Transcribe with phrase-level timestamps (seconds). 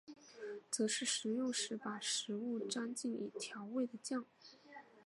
[0.71, 4.25] 则是食用时把食物蘸进已调味的酱。